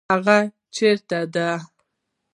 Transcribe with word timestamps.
هغه 0.13 0.37
چیرې 0.75 1.21
ده؟ 1.33 1.47